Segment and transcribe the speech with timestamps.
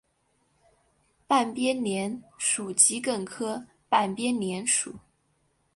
[1.27, 4.95] 半边莲属桔梗科半边莲属。